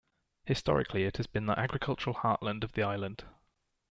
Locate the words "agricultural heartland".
1.59-2.63